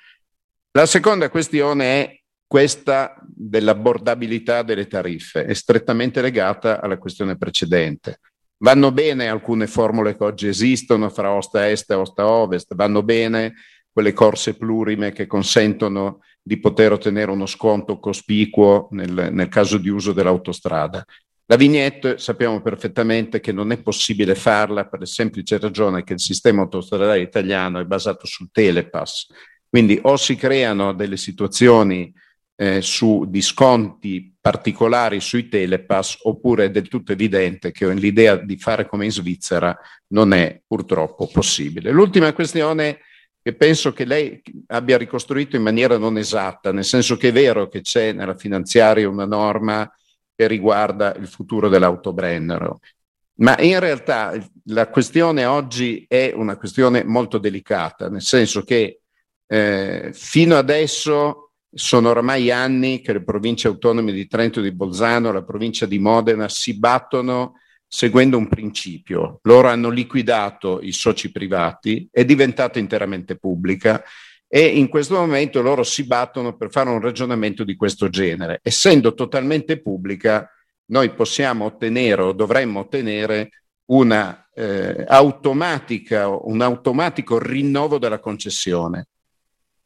La 0.70 0.86
seconda 0.86 1.28
questione 1.28 1.84
è 1.84 2.20
questa 2.46 3.20
dell'abbordabilità 3.22 4.62
delle 4.62 4.86
tariffe, 4.86 5.44
è 5.44 5.52
strettamente 5.52 6.22
legata 6.22 6.80
alla 6.80 6.96
questione 6.96 7.36
precedente. 7.36 8.20
Vanno 8.56 8.92
bene 8.92 9.28
alcune 9.28 9.66
formule 9.66 10.16
che 10.16 10.24
oggi 10.24 10.48
esistono 10.48 11.10
fra 11.10 11.32
Osta 11.32 11.68
Est 11.68 11.90
e 11.90 11.94
Osta 11.94 12.26
Ovest, 12.26 12.74
vanno 12.74 13.02
bene 13.02 13.56
quelle 13.92 14.14
corse 14.14 14.56
plurime 14.56 15.12
che 15.12 15.26
consentono 15.26 16.20
di 16.42 16.58
poter 16.58 16.92
ottenere 16.92 17.30
uno 17.30 17.44
sconto 17.44 17.98
cospicuo 17.98 18.88
nel, 18.92 19.28
nel 19.32 19.48
caso 19.48 19.76
di 19.76 19.90
uso 19.90 20.12
dell'autostrada. 20.12 21.04
La 21.48 21.56
vignette 21.56 22.18
sappiamo 22.18 22.60
perfettamente 22.60 23.38
che 23.38 23.52
non 23.52 23.70
è 23.70 23.80
possibile 23.80 24.34
farla 24.34 24.86
per 24.86 24.98
la 24.98 25.06
semplice 25.06 25.58
ragione 25.58 26.02
che 26.02 26.14
il 26.14 26.20
sistema 26.20 26.62
autostradale 26.62 27.20
italiano 27.20 27.78
è 27.78 27.84
basato 27.84 28.26
sul 28.26 28.48
telepass. 28.50 29.28
Quindi 29.68 29.96
o 30.02 30.16
si 30.16 30.34
creano 30.34 30.92
delle 30.92 31.16
situazioni 31.16 32.12
eh, 32.56 32.80
su 32.82 33.26
disconti 33.28 34.34
particolari 34.40 35.20
sui 35.20 35.48
telepass 35.48 36.18
oppure 36.22 36.64
è 36.64 36.70
del 36.70 36.88
tutto 36.88 37.12
evidente 37.12 37.70
che 37.70 37.92
l'idea 37.94 38.36
di 38.36 38.56
fare 38.56 38.88
come 38.88 39.04
in 39.04 39.12
Svizzera 39.12 39.78
non 40.08 40.32
è 40.32 40.60
purtroppo 40.66 41.28
possibile. 41.32 41.92
L'ultima 41.92 42.32
questione 42.32 43.00
che 43.40 43.54
penso 43.54 43.92
che 43.92 44.04
lei 44.04 44.42
abbia 44.68 44.98
ricostruito 44.98 45.54
in 45.54 45.62
maniera 45.62 45.96
non 45.96 46.18
esatta, 46.18 46.72
nel 46.72 46.84
senso 46.84 47.16
che 47.16 47.28
è 47.28 47.32
vero 47.32 47.68
che 47.68 47.82
c'è 47.82 48.12
nella 48.12 48.34
finanziaria 48.34 49.08
una 49.08 49.26
norma 49.26 49.88
che 50.36 50.46
riguarda 50.46 51.14
il 51.14 51.26
futuro 51.26 51.68
dell'autobrennero. 51.68 52.78
Ma 53.38 53.58
in 53.60 53.80
realtà 53.80 54.32
la 54.66 54.88
questione 54.88 55.44
oggi 55.44 56.04
è 56.08 56.32
una 56.34 56.56
questione 56.56 57.04
molto 57.04 57.38
delicata, 57.38 58.08
nel 58.08 58.22
senso 58.22 58.62
che 58.62 59.00
eh, 59.46 60.10
fino 60.12 60.56
adesso 60.56 61.52
sono 61.72 62.10
oramai 62.10 62.50
anni 62.50 63.00
che 63.00 63.12
le 63.12 63.22
province 63.22 63.68
autonome 63.68 64.12
di 64.12 64.26
Trento 64.26 64.60
e 64.60 64.62
di 64.62 64.72
Bolzano, 64.72 65.32
la 65.32 65.44
provincia 65.44 65.84
di 65.84 65.98
Modena 65.98 66.48
si 66.48 66.78
battono 66.78 67.54
seguendo 67.86 68.38
un 68.38 68.48
principio. 68.48 69.40
Loro 69.42 69.68
hanno 69.68 69.90
liquidato 69.90 70.80
i 70.80 70.92
soci 70.92 71.30
privati, 71.30 72.08
è 72.10 72.24
diventata 72.24 72.78
interamente 72.78 73.36
pubblica 73.36 74.02
e 74.48 74.66
in 74.66 74.88
questo 74.88 75.14
momento 75.14 75.60
loro 75.60 75.82
si 75.82 76.04
battono 76.04 76.56
per 76.56 76.70
fare 76.70 76.90
un 76.90 77.00
ragionamento 77.00 77.64
di 77.64 77.76
questo 77.76 78.08
genere. 78.08 78.60
Essendo 78.62 79.14
totalmente 79.14 79.80
pubblica, 79.80 80.48
noi 80.86 81.10
possiamo 81.10 81.64
ottenere 81.64 82.22
o 82.22 82.32
dovremmo 82.32 82.80
ottenere 82.80 83.50
una, 83.86 84.48
eh, 84.54 85.04
un 85.08 86.60
automatico 86.60 87.38
rinnovo 87.38 87.98
della 87.98 88.20
concessione. 88.20 89.08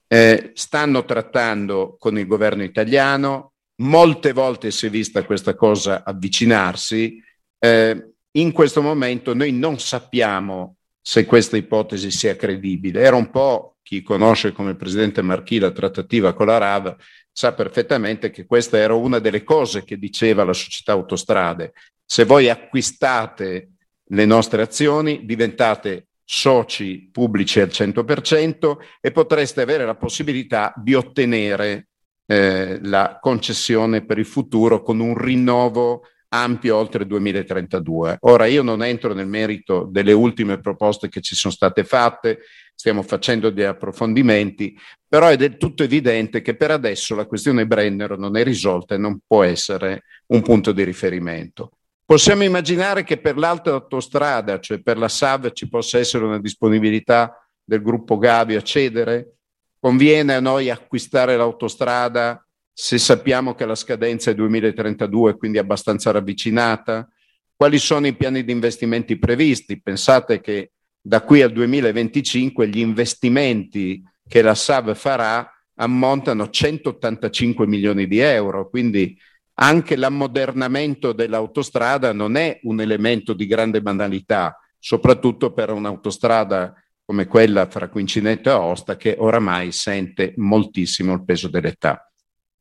Eh, 0.06 0.50
stanno 0.54 1.04
trattando 1.04 1.96
con 1.98 2.18
il 2.18 2.26
governo 2.26 2.62
italiano, 2.62 3.52
molte 3.76 4.32
volte 4.32 4.70
si 4.70 4.86
è 4.86 4.90
vista 4.90 5.24
questa 5.24 5.54
cosa 5.54 6.02
avvicinarsi, 6.04 7.22
eh, 7.58 8.10
in 8.32 8.52
questo 8.52 8.82
momento 8.82 9.34
noi 9.34 9.52
non 9.52 9.78
sappiamo 9.78 10.76
se 11.00 11.24
questa 11.24 11.56
ipotesi 11.56 12.10
sia 12.10 12.36
credibile. 12.36 13.00
Era 13.00 13.16
un 13.16 13.30
po' 13.30 13.69
chi 13.82 14.02
conosce 14.02 14.52
come 14.52 14.76
presidente 14.76 15.22
Marchi 15.22 15.58
la 15.58 15.70
trattativa 15.70 16.32
con 16.32 16.46
la 16.46 16.58
RAV 16.58 16.96
sa 17.32 17.54
perfettamente 17.54 18.30
che 18.30 18.44
questa 18.46 18.78
era 18.78 18.94
una 18.94 19.18
delle 19.18 19.42
cose 19.42 19.84
che 19.84 19.98
diceva 19.98 20.44
la 20.44 20.52
società 20.52 20.92
autostrade. 20.92 21.72
Se 22.04 22.24
voi 22.24 22.48
acquistate 22.48 23.70
le 24.04 24.24
nostre 24.24 24.62
azioni, 24.62 25.24
diventate 25.24 26.08
soci 26.24 27.08
pubblici 27.10 27.60
al 27.60 27.68
100% 27.68 28.76
e 29.00 29.10
potreste 29.10 29.62
avere 29.62 29.84
la 29.84 29.96
possibilità 29.96 30.72
di 30.76 30.94
ottenere 30.94 31.88
eh, 32.26 32.78
la 32.82 33.18
concessione 33.20 34.04
per 34.04 34.18
il 34.18 34.26
futuro 34.26 34.82
con 34.82 35.00
un 35.00 35.18
rinnovo 35.18 36.02
ampio 36.30 36.76
oltre 36.76 37.02
il 37.02 37.08
2032. 37.08 38.18
Ora 38.20 38.46
io 38.46 38.62
non 38.62 38.82
entro 38.82 39.14
nel 39.14 39.26
merito 39.26 39.88
delle 39.90 40.12
ultime 40.12 40.60
proposte 40.60 41.08
che 41.08 41.20
ci 41.20 41.34
sono 41.34 41.52
state 41.52 41.84
fatte, 41.84 42.40
stiamo 42.74 43.02
facendo 43.02 43.50
degli 43.50 43.64
approfondimenti, 43.64 44.76
però 45.06 45.28
è 45.28 45.36
del 45.36 45.56
tutto 45.56 45.82
evidente 45.82 46.40
che 46.40 46.56
per 46.56 46.70
adesso 46.70 47.14
la 47.14 47.26
questione 47.26 47.66
Brennero 47.66 48.16
non 48.16 48.36
è 48.36 48.42
risolta 48.42 48.94
e 48.94 48.98
non 48.98 49.20
può 49.26 49.42
essere 49.42 50.04
un 50.28 50.42
punto 50.42 50.72
di 50.72 50.84
riferimento. 50.84 51.72
Possiamo 52.04 52.42
immaginare 52.42 53.04
che 53.04 53.18
per 53.18 53.36
l'alta 53.36 53.70
autostrada, 53.70 54.58
cioè 54.58 54.80
per 54.80 54.98
la 54.98 55.08
SAV, 55.08 55.52
ci 55.52 55.68
possa 55.68 55.98
essere 55.98 56.24
una 56.24 56.40
disponibilità 56.40 57.46
del 57.62 57.82
gruppo 57.82 58.18
Gavi 58.18 58.56
a 58.56 58.62
cedere? 58.62 59.36
Conviene 59.78 60.34
a 60.34 60.40
noi 60.40 60.70
acquistare 60.70 61.36
l'autostrada 61.36 62.44
se 62.72 62.98
sappiamo 62.98 63.54
che 63.54 63.66
la 63.66 63.74
scadenza 63.74 64.30
è 64.30 64.34
2032, 64.34 65.36
quindi 65.36 65.58
abbastanza 65.58 66.10
ravvicinata? 66.10 67.08
Quali 67.54 67.78
sono 67.78 68.06
i 68.06 68.16
piani 68.16 68.44
di 68.44 68.52
investimenti 68.52 69.18
previsti? 69.18 69.80
Pensate 69.80 70.40
che 70.40 70.72
da 71.00 71.22
qui 71.22 71.42
al 71.42 71.52
2025 71.52 72.68
gli 72.68 72.78
investimenti 72.78 74.02
che 74.26 74.42
la 74.42 74.54
SAV 74.54 74.94
farà 74.94 75.50
ammontano 75.74 76.44
a 76.44 76.50
185 76.50 77.66
milioni 77.66 78.06
di 78.06 78.18
euro, 78.18 78.68
quindi 78.68 79.18
anche 79.54 79.96
l'ammodernamento 79.96 81.12
dell'autostrada 81.12 82.12
non 82.12 82.36
è 82.36 82.60
un 82.62 82.80
elemento 82.80 83.32
di 83.32 83.46
grande 83.46 83.82
banalità, 83.82 84.58
soprattutto 84.78 85.52
per 85.52 85.70
un'autostrada 85.70 86.74
come 87.04 87.26
quella 87.26 87.66
fra 87.68 87.88
Quincinetto 87.88 88.48
e 88.48 88.52
Aosta 88.52 88.96
che 88.96 89.16
oramai 89.18 89.72
sente 89.72 90.32
moltissimo 90.36 91.12
il 91.12 91.24
peso 91.24 91.48
dell'età. 91.48 92.09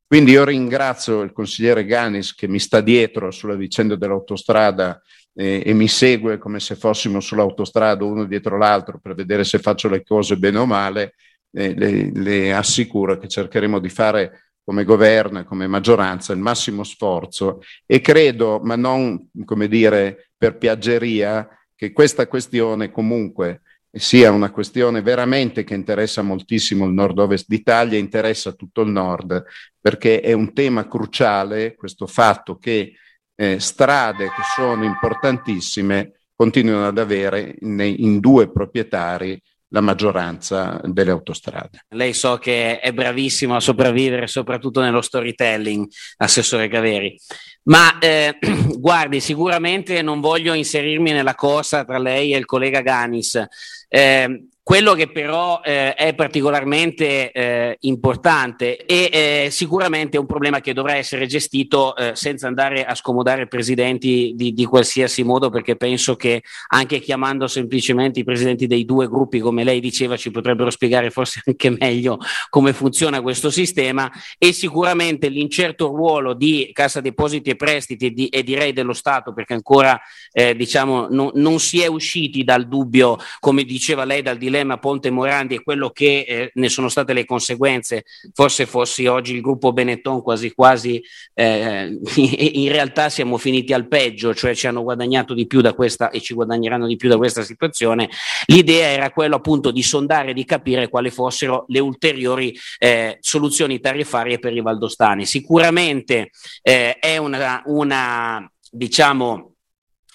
Quindi 0.10 0.32
io 0.32 0.44
ringrazio 0.44 1.22
il 1.22 1.32
consigliere 1.32 1.86
Ganis 1.86 2.34
che 2.34 2.48
mi 2.48 2.58
sta 2.58 2.82
dietro 2.82 3.30
sulla 3.30 3.54
vicenda 3.54 3.96
dell'autostrada 3.96 5.00
eh, 5.36 5.62
e 5.64 5.72
mi 5.74 5.88
segue 5.88 6.40
come 6.40 6.60
se 6.60 6.74
fossimo 6.74 7.20
sull'autostrada 7.20 8.04
uno 8.04 8.26
dietro 8.26 8.58
l'altro 8.58 8.98
per 9.00 9.14
vedere 9.14 9.44
se 9.44 9.60
faccio 9.60 9.88
le 9.88 10.02
cose 10.02 10.38
bene 10.38 10.58
o 10.58 10.66
male. 10.66 11.14
Eh, 11.52 11.76
le, 11.76 12.10
le 12.12 12.54
assicuro 12.56 13.20
che 13.20 13.28
cercheremo 13.28 13.78
di 13.78 13.90
fare 13.90 14.54
come 14.64 14.84
governo 14.84 15.42
e 15.42 15.44
come 15.44 15.68
maggioranza 15.68 16.34
il 16.34 16.40
massimo 16.40 16.84
sforzo 16.84 17.62
e 17.86 18.02
credo, 18.02 18.60
ma 18.64 18.76
non 18.76 19.30
come 19.46 19.68
dire 19.68 20.32
per 20.36 20.58
piaggeria, 20.58 21.48
che 21.76 21.92
questa 21.92 22.26
questione 22.26 22.90
comunque 22.90 23.62
sia 23.92 24.32
una 24.32 24.52
questione 24.52 25.02
veramente 25.02 25.64
che 25.64 25.74
interessa 25.74 26.22
moltissimo 26.22 26.86
il 26.86 26.94
nord-ovest 26.94 27.48
d'Italia, 27.48 27.98
interessa 27.98 28.52
tutto 28.52 28.82
il 28.82 28.90
nord, 28.90 29.44
perché 29.80 30.22
è 30.22 30.34
un 30.34 30.54
tema 30.54 30.88
cruciale 30.88 31.76
questo 31.76 32.06
fatto 32.06 32.58
che 32.58 32.94
eh, 33.36 33.60
strade 33.60 34.26
che 34.26 34.42
sono 34.56 34.84
importantissime 34.84 36.14
continuano 36.36 36.88
ad 36.88 36.98
avere 36.98 37.58
in, 37.62 37.80
in 37.80 38.20
due 38.20 38.52
proprietari 38.52 39.42
la 39.70 39.82
maggioranza 39.82 40.80
delle 40.84 41.12
autostrade. 41.12 41.86
Lei 41.90 42.14
so 42.14 42.38
che 42.38 42.80
è 42.80 42.92
bravissimo 42.92 43.56
a 43.56 43.60
sopravvivere, 43.60 44.28
soprattutto 44.28 44.82
nello 44.82 45.02
storytelling, 45.02 45.88
Assessore 46.18 46.68
Gaveri. 46.68 47.16
Ma 47.64 48.00
eh, 48.00 48.38
guardi, 48.78 49.20
sicuramente 49.20 50.02
non 50.02 50.22
voglio 50.22 50.54
inserirmi 50.54 51.12
nella 51.12 51.36
corsa 51.36 51.86
tra 51.86 52.00
lei 52.00 52.34
e 52.34 52.38
il 52.38 52.46
collega 52.46 52.82
Ganis. 52.82 53.44
Eh, 53.88 54.49
quello 54.70 54.94
che 54.94 55.10
però 55.10 55.62
eh, 55.64 55.96
è 55.96 56.14
particolarmente 56.14 57.32
eh, 57.32 57.78
importante 57.80 58.86
e 58.86 59.10
eh, 59.12 59.48
sicuramente 59.50 60.16
è 60.16 60.20
un 60.20 60.28
problema 60.28 60.62
che 60.62 60.74
dovrà 60.74 60.96
essere 60.96 61.26
gestito 61.26 61.96
eh, 61.96 62.12
senza 62.14 62.46
andare 62.46 62.86
a 62.86 62.94
scomodare 62.94 63.48
presidenti 63.48 64.34
di, 64.36 64.54
di, 64.54 64.66
qualsiasi 64.66 65.24
modo, 65.24 65.50
perché 65.50 65.76
penso 65.76 66.16
che 66.16 66.44
anche 66.68 67.00
chiamando 67.00 67.48
semplicemente 67.48 68.20
i 68.20 68.24
presidenti 68.24 68.68
dei 68.68 68.86
due 68.86 69.08
gruppi, 69.08 69.40
come 69.40 69.64
lei 69.64 69.80
diceva, 69.80 70.16
ci 70.16 70.30
potrebbero 70.30 70.70
spiegare 70.70 71.10
forse 71.10 71.42
anche 71.50 71.72
meglio 71.72 72.20
come 72.52 72.72
funziona 72.72 73.24
questo 73.24 73.50
sistema 73.50 74.08
e 74.38 74.54
sicuramente 74.54 75.30
l'incerto 75.30 75.88
ruolo 75.88 76.36
di 76.36 76.70
Cassa 76.74 77.02
Depositi 77.02 77.50
e 77.50 77.56
Prestiti 77.56 78.14
di, 78.14 78.28
e 78.28 78.44
direi 78.44 78.72
dello 78.72 78.94
Stato, 78.94 79.34
perché 79.34 79.54
ancora 79.56 80.00
eh, 80.32 80.56
diciamo, 80.56 81.08
no, 81.10 81.32
non 81.34 81.58
si 81.58 81.82
è 81.82 81.88
usciti 81.88 82.44
dal 82.44 82.68
dubbio, 82.68 83.18
come 83.40 83.64
diceva 83.64 84.06
lei, 84.06 84.22
dal 84.22 84.38
dilemma 84.38 84.58
problema 84.60 84.78
Ponte 84.78 85.10
Morandi 85.10 85.56
e 85.56 85.64
quello 85.64 85.90
che 85.90 86.26
eh, 86.28 86.52
ne 86.54 86.70
sono 86.70 86.90
state 86.90 87.14
le 87.14 87.26
conseguenze, 87.26 88.04
forse 88.34 88.66
fossi 88.66 89.06
oggi 89.06 89.34
il 89.34 89.42
gruppo 89.42 89.72
Benetton 89.72 90.22
quasi 90.22 90.52
quasi, 90.54 91.02
eh, 91.34 91.98
in 92.16 92.72
realtà 92.72 93.10
siamo 93.10 93.38
finiti 93.38 93.74
al 93.74 93.88
peggio, 93.88 94.34
cioè 94.34 94.54
ci 94.54 94.68
hanno 94.68 94.84
guadagnato 94.84 95.34
di 95.34 95.48
più 95.48 95.62
da 95.62 95.74
questa 95.74 96.10
e 96.10 96.20
ci 96.22 96.34
guadagneranno 96.34 96.88
di 96.88 96.96
più 96.96 97.10
da 97.10 97.18
questa 97.18 97.44
situazione. 97.44 98.10
L'idea 98.48 98.88
era 98.88 99.10
quella 99.12 99.38
appunto 99.38 99.72
di 99.72 99.84
sondare, 99.84 100.34
di 100.34 100.46
capire 100.46 100.90
quali 100.90 101.10
fossero 101.10 101.66
le 101.68 101.80
ulteriori 101.80 102.58
eh, 102.78 103.18
soluzioni 103.22 103.80
tariffarie 103.80 104.40
per 104.40 104.56
i 104.56 104.62
valdostani. 104.62 105.26
Sicuramente 105.26 106.32
eh, 106.62 106.98
è 107.00 107.18
una, 107.18 107.62
una 107.66 108.52
diciamo, 108.72 109.54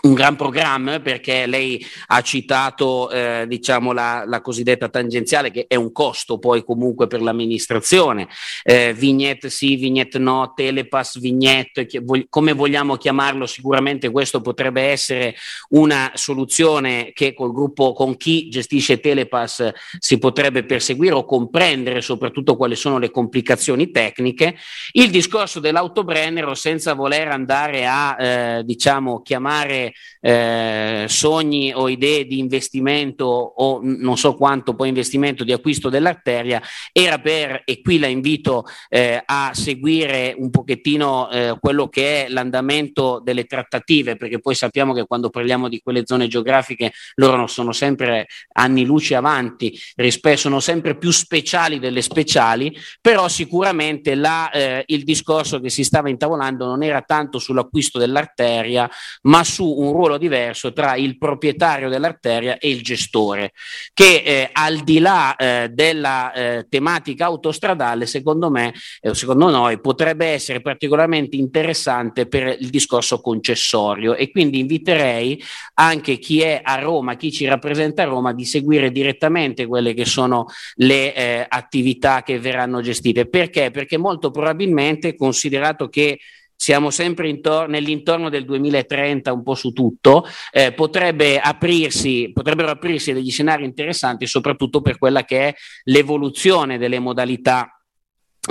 un 0.04 0.14
gran 0.14 0.36
programma 0.36 1.00
perché 1.00 1.46
lei 1.46 1.84
ha 2.08 2.20
citato 2.20 3.10
eh, 3.10 3.44
diciamo 3.48 3.92
la, 3.92 4.24
la, 4.26 4.40
cosiddetta 4.40 4.88
tangenziale 4.88 5.50
che 5.50 5.64
è 5.66 5.76
un 5.76 5.92
costo 5.92 6.38
poi 6.38 6.62
comunque 6.62 7.06
per 7.06 7.22
l'amministrazione. 7.22 8.28
Eh, 8.62 8.92
vignette 8.94 9.48
sì, 9.50 9.76
vignette 9.76 10.18
no, 10.18 10.52
telepass, 10.54 11.18
vignette 11.18 11.88
come 12.28 12.52
vogliamo 12.52 12.96
chiamarlo 12.96 13.46
sicuramente 13.46 14.10
questo 14.10 14.40
potrebbe 14.40 14.82
essere 14.82 15.34
una 15.70 16.12
soluzione 16.14 17.12
che 17.14 17.32
col 17.32 17.52
gruppo 17.52 17.92
con 17.92 18.16
chi 18.16 18.48
gestisce 18.48 19.00
telepass 19.00 19.70
si 19.98 20.18
potrebbe 20.18 20.64
perseguire 20.64 21.14
o 21.14 21.24
comprendere 21.24 22.02
soprattutto 22.02 22.56
quali 22.56 22.76
sono 22.76 22.98
le 22.98 23.10
complicazioni 23.10 23.90
tecniche. 23.90 24.56
Il 24.92 25.10
discorso 25.10 25.60
dell'autobrennero 25.60 26.54
senza 26.54 26.92
voler 26.92 27.28
andare 27.28 27.86
a 27.86 28.16
eh, 28.18 28.64
diciamo 28.64 29.22
chiamare 29.22 29.93
eh, 30.20 31.04
sogni 31.08 31.72
o 31.74 31.88
idee 31.88 32.26
di 32.26 32.38
investimento 32.38 33.24
o 33.24 33.80
non 33.82 34.16
so 34.16 34.34
quanto 34.34 34.74
poi 34.74 34.88
investimento 34.88 35.44
di 35.44 35.52
acquisto 35.52 35.88
dell'arteria 35.88 36.62
era 36.92 37.18
per, 37.18 37.62
e 37.64 37.82
qui 37.82 37.98
la 37.98 38.06
invito 38.06 38.64
eh, 38.88 39.22
a 39.24 39.50
seguire 39.52 40.34
un 40.36 40.50
pochettino 40.50 41.30
eh, 41.30 41.56
quello 41.60 41.88
che 41.88 42.24
è 42.24 42.28
l'andamento 42.28 43.20
delle 43.22 43.44
trattative, 43.44 44.16
perché 44.16 44.40
poi 44.40 44.54
sappiamo 44.54 44.92
che 44.94 45.04
quando 45.04 45.30
parliamo 45.30 45.68
di 45.68 45.80
quelle 45.82 46.02
zone 46.04 46.28
geografiche 46.28 46.92
loro 47.16 47.36
non 47.36 47.48
sono 47.48 47.72
sempre 47.72 48.26
anni 48.52 48.84
luce 48.84 49.14
avanti, 49.14 49.78
rispetto, 49.96 50.38
sono 50.38 50.60
sempre 50.60 50.96
più 50.96 51.10
speciali 51.10 51.78
delle 51.78 52.02
speciali, 52.02 52.74
però 53.00 53.28
sicuramente 53.28 54.14
la, 54.14 54.50
eh, 54.50 54.84
il 54.86 55.04
discorso 55.04 55.60
che 55.60 55.68
si 55.68 55.84
stava 55.84 56.08
intavolando 56.08 56.66
non 56.66 56.82
era 56.82 57.02
tanto 57.02 57.38
sull'acquisto 57.38 57.98
dell'arteria, 57.98 58.90
ma 59.22 59.44
su 59.44 59.68
un 59.68 59.83
ruolo 59.92 60.18
diverso 60.18 60.72
tra 60.72 60.96
il 60.96 61.18
proprietario 61.18 61.88
dell'arteria 61.88 62.58
e 62.58 62.70
il 62.70 62.82
gestore, 62.82 63.52
che 63.92 64.22
eh, 64.24 64.50
al 64.52 64.78
di 64.78 64.98
là 64.98 65.36
eh, 65.36 65.68
della 65.70 66.32
eh, 66.32 66.66
tematica 66.68 67.26
autostradale, 67.26 68.06
secondo 68.06 68.50
me, 68.50 68.74
eh, 69.00 69.14
secondo 69.14 69.50
noi, 69.50 69.80
potrebbe 69.80 70.26
essere 70.26 70.60
particolarmente 70.60 71.36
interessante 71.36 72.26
per 72.26 72.56
il 72.58 72.70
discorso 72.70 73.20
concessorio 73.20 74.14
e 74.14 74.30
quindi 74.30 74.58
inviterei 74.58 75.42
anche 75.74 76.18
chi 76.18 76.40
è 76.40 76.60
a 76.62 76.76
Roma, 76.76 77.16
chi 77.16 77.32
ci 77.32 77.46
rappresenta 77.46 78.02
a 78.02 78.06
Roma, 78.06 78.32
di 78.32 78.44
seguire 78.44 78.90
direttamente 78.90 79.66
quelle 79.66 79.94
che 79.94 80.04
sono 80.04 80.46
le 80.76 81.14
eh, 81.14 81.46
attività 81.48 82.22
che 82.22 82.38
verranno 82.38 82.80
gestite. 82.80 83.28
Perché? 83.28 83.70
Perché 83.70 83.96
molto 83.96 84.30
probabilmente, 84.30 85.16
considerato 85.16 85.88
che 85.88 86.18
siamo 86.64 86.88
sempre 86.88 87.28
intor- 87.28 87.68
nell'intorno 87.68 88.30
del 88.30 88.46
2030 88.46 89.34
un 89.34 89.42
po' 89.42 89.54
su 89.54 89.72
tutto, 89.72 90.26
eh, 90.50 90.72
potrebbe 90.72 91.38
aprirsi, 91.38 92.30
potrebbero 92.32 92.70
aprirsi 92.70 93.12
degli 93.12 93.30
scenari 93.30 93.66
interessanti 93.66 94.26
soprattutto 94.26 94.80
per 94.80 94.96
quella 94.96 95.24
che 95.24 95.48
è 95.48 95.54
l'evoluzione 95.84 96.78
delle 96.78 96.98
modalità 97.00 97.83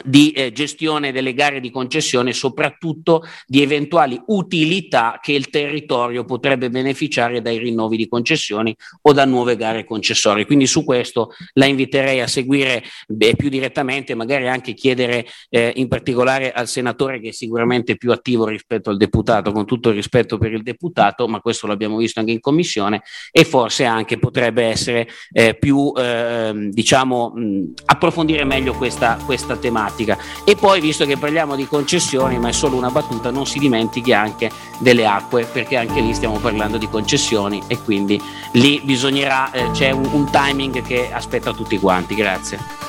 di 0.04 0.32
eh, 0.32 0.52
gestione 0.52 1.12
delle 1.12 1.34
gare 1.34 1.60
di 1.60 1.70
concessione, 1.70 2.34
soprattutto 2.34 3.24
di 3.46 3.62
eventuali 3.62 4.20
utilità 4.28 5.20
che 5.22 5.34
il 5.34 5.50
territorio 5.50 6.26
potrebbe 6.26 6.70
beneficiare 6.70 7.42
dai 7.42 7.58
rinnovi 7.60 7.98
di 7.98 8.08
concessioni 8.08 8.76
o 9.02 9.14
da 9.14 9.26
nuove 9.26 9.56
gare 9.56 9.86
concessorie. 9.86 10.46
Quindi 10.46 10.66
su 10.66 10.84
questo 10.84 11.32
la 11.54 11.66
inviterei 11.66 12.22
a 12.22 12.28
seguire 12.28 12.84
beh, 13.08 13.36
più 13.36 13.50
direttamente, 13.50 14.16
magari 14.16 14.48
anche 14.48 14.74
chiedere 14.74 15.28
eh, 15.50 15.74
in 15.76 15.88
particolare 15.88 16.52
al 16.52 16.68
senatore 16.68 17.20
che 17.20 17.30
è 17.30 17.32
sicuramente 17.32 17.96
più 17.96 18.12
attivo 18.12 18.48
rispetto 18.48 18.90
al 18.90 18.98
deputato, 18.98 19.52
con 19.52 19.66
tutto 19.66 19.90
il 19.90 19.96
rispetto 19.96 20.38
per 20.38 20.54
il 20.54 20.64
deputato, 20.64 21.28
ma 21.28 21.40
questo 21.40 21.68
l'abbiamo 21.68 21.98
visto 21.98 22.20
anche 22.20 22.32
in 22.32 22.40
commissione 22.40 23.04
e 23.32 23.44
forse 23.44 23.84
anche 23.86 24.18
potrebbe 24.18 24.64
essere 24.64 25.08
eh, 25.32 25.56
più, 25.56 25.94
ehm, 25.96 26.70
diciamo, 26.72 27.34
mh, 27.36 27.74
approfondire 27.86 28.44
meglio 28.44 28.74
questa, 28.74 29.18
questa 29.24 29.56
tematica 29.56 29.83
tematica. 29.84 30.18
E 30.44 30.56
poi, 30.56 30.80
visto 30.80 31.06
che 31.06 31.18
parliamo 31.18 31.56
di 31.56 31.68
concessioni, 31.68 32.38
ma 32.38 32.50
è 32.50 32.52
solo 32.52 32.76
una 32.76 32.90
battuta, 32.90 33.32
non 33.32 33.46
si 33.46 33.60
dimentichi 33.60 34.14
anche 34.14 34.52
delle 34.80 35.06
acque, 35.06 35.46
perché 35.46 35.78
anche 35.78 36.02
lì 36.02 36.14
stiamo 36.14 36.38
parlando 36.38 36.78
di 36.78 36.90
concessioni 36.90 37.62
e 37.68 37.78
quindi 37.80 38.22
lì 38.54 38.82
bisognerà, 38.84 39.52
eh, 39.52 39.72
c'è 39.72 39.92
un, 39.92 40.08
un 40.12 40.30
timing 40.30 40.82
che 40.82 41.10
aspetta 41.12 41.54
tutti 41.54 41.78
quanti. 41.78 42.16
Grazie. 42.16 42.82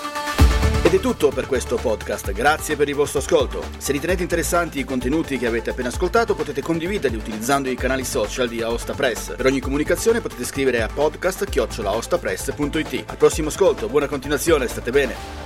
Ed 0.82 0.92
è 0.92 1.00
tutto 1.00 1.30
per 1.30 1.46
questo 1.46 1.76
podcast, 1.76 2.30
grazie 2.32 2.76
per 2.76 2.90
il 2.90 2.94
vostro 2.94 3.20
ascolto. 3.20 3.64
Se 3.78 3.90
ritenete 3.90 4.20
interessanti 4.20 4.80
i 4.80 4.84
contenuti 4.84 5.38
che 5.38 5.46
avete 5.46 5.70
appena 5.70 5.88
ascoltato 5.88 6.34
potete 6.34 6.60
condividerli 6.60 7.16
utilizzando 7.16 7.70
i 7.70 7.74
canali 7.74 8.04
social 8.04 8.48
di 8.48 8.60
Aosta 8.60 8.92
Press. 8.92 9.34
Per 9.34 9.46
ogni 9.46 9.60
comunicazione 9.60 10.20
potete 10.20 10.44
scrivere 10.44 10.82
a 10.82 10.88
podcast.it. 10.92 13.04
Al 13.06 13.16
prossimo 13.16 13.48
ascolto, 13.48 13.88
buona 13.88 14.08
continuazione, 14.08 14.68
state 14.68 14.90
bene. 14.90 15.43